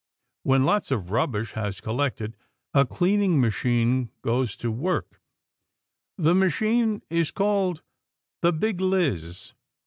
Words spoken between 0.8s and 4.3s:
of rubbish has collected, a cleaning machine